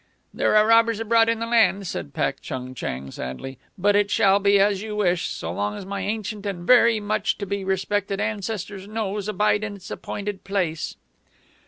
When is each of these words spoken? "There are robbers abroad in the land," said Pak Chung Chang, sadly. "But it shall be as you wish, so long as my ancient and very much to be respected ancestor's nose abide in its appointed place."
"There 0.33 0.55
are 0.57 0.65
robbers 0.65 0.99
abroad 0.99 1.29
in 1.29 1.37
the 1.37 1.45
land," 1.45 1.85
said 1.85 2.11
Pak 2.15 2.41
Chung 2.41 2.73
Chang, 2.73 3.11
sadly. 3.11 3.59
"But 3.77 3.95
it 3.95 4.09
shall 4.09 4.39
be 4.39 4.59
as 4.59 4.81
you 4.81 4.95
wish, 4.95 5.27
so 5.27 5.53
long 5.53 5.77
as 5.77 5.85
my 5.85 5.99
ancient 6.01 6.43
and 6.47 6.65
very 6.65 6.99
much 6.99 7.37
to 7.37 7.45
be 7.45 7.63
respected 7.63 8.19
ancestor's 8.19 8.87
nose 8.87 9.27
abide 9.27 9.63
in 9.63 9.75
its 9.75 9.91
appointed 9.91 10.43
place." 10.43 10.95